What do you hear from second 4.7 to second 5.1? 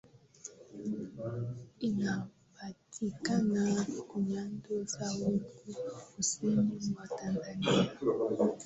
za